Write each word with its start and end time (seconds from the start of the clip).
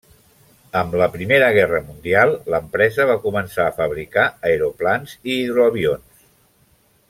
Amb 0.79 0.95
la 1.01 1.07
Primera 1.15 1.49
Guerra 1.57 1.81
Mundial 1.89 2.33
l'empresa 2.55 3.07
va 3.11 3.19
començar 3.27 3.67
a 3.67 3.77
fabricar 3.81 4.27
aeroplans 4.53 5.15
i 5.29 5.37
hidroavions. 5.43 6.27